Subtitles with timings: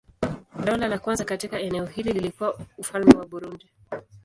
[0.65, 3.69] Dola la kwanza katika eneo hili lilikuwa Ufalme wa Burundi.